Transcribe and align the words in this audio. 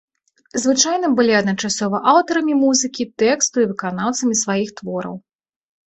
Звычайна 0.61 1.11
былі 1.19 1.33
адначасова 1.41 2.01
аўтарамі 2.15 2.53
музыкі, 2.65 3.09
тэксту 3.27 3.55
і 3.69 3.71
выканаўцамі 3.71 4.43
сваіх 4.45 4.69
твораў. 4.81 5.15